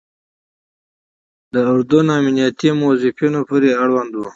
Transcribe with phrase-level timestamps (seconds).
[1.53, 4.25] د اردن امنیتي موظفینو پورې اړوند وو.